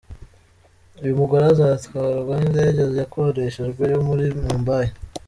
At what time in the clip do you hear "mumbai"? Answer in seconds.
4.43-4.89